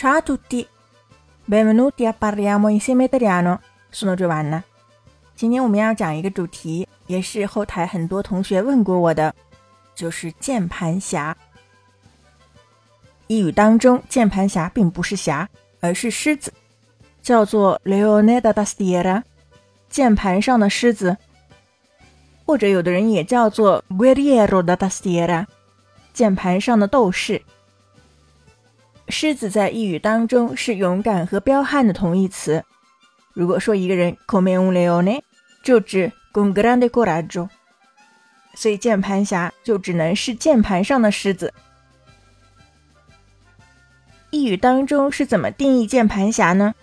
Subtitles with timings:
[0.00, 0.66] Ciao a tutti,
[1.44, 3.60] benvenuti a parliamo insieme italiano.
[3.90, 4.62] Sono Giovanna。
[5.36, 9.34] 今天我们要讲一个主题，也是后台很多同学问过我的，
[9.94, 11.36] 就是键盘侠。
[13.26, 15.46] 一语当中，键盘侠并不是侠，
[15.80, 16.50] 而是狮子，
[17.20, 19.22] 叫做 Leone da tastiera，
[19.90, 21.18] 键盘上的狮子，
[22.46, 25.44] 或者有的人也叫做 Guerriero da tastiera，
[26.14, 27.42] 键盘上的斗士。
[29.10, 32.64] 狮子在一语当中是勇敢和彪悍的同义词。
[33.32, 35.22] 如果说一个人 come un leone，
[35.62, 37.48] 就指 con grande coraggio。
[38.54, 41.52] 所以键盘侠就只能是键盘上的狮子。
[44.30, 46.74] 一语当中是怎么定义键盘侠呢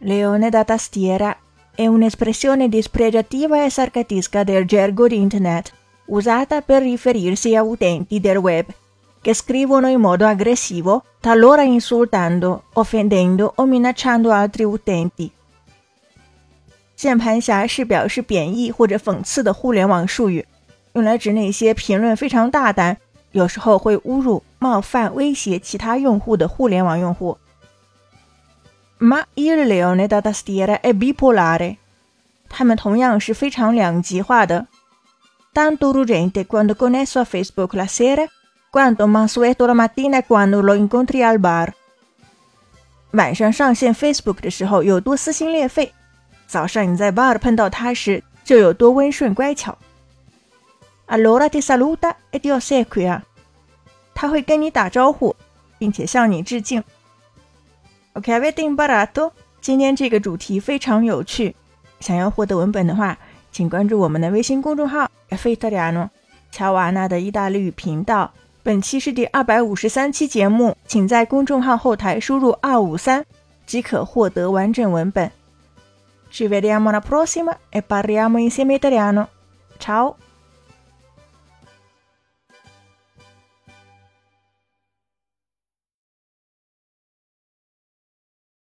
[0.00, 1.36] ？Leone da tastiera
[1.76, 5.72] è un'espressione dispregiativa e sarcastica del gergo di Internet,
[6.06, 8.66] usata per riferirsi a utenti del web
[9.21, 15.31] che scrivono in modo aggressivo, talora insultando, offendendo o minacciando altri utenti。
[16.95, 20.45] 键盘侠是表示贬义或者讽刺的互联网术语，
[20.93, 22.97] 用来指那些评论非常大胆，
[23.31, 27.37] 有时候会侮辱、冒犯、威胁其他用户的互联网用户。
[28.99, 31.77] Ma il leone da tastiera è bipolare，
[32.47, 34.67] 他们同样是非常两极化的。
[35.53, 38.29] Tanto urgente quando connesso a Facebook la sera。
[38.72, 41.72] Quando mansueto la mattina quando lo incontri al bar，
[43.10, 45.92] 晚上上线 Facebook 的时候有多撕心裂肺，
[46.46, 49.76] 早上你在 bar 碰到他时就有多温顺乖巧。
[51.08, 53.22] Allora ti saluta e ti osequia，
[54.14, 55.34] 他会跟你打招呼，
[55.76, 56.84] 并且向你致敬。
[58.12, 59.32] OK，avete imparato？
[59.60, 61.56] 今天这个主题非常有趣，
[61.98, 63.18] 想要获得文本的话，
[63.50, 66.10] 请关注我们的微信公众号 “F Italiano”，
[66.52, 68.32] 乔瓦纳的意大利语频道。
[68.62, 73.24] 本期是第二百五十三期节目，请在公众号后台输入二五三
[73.64, 75.30] 即可获得完整文本。
[76.30, 79.28] Ci vediamo la prossima e parliamo insieme italiano.
[79.78, 80.16] Ciao!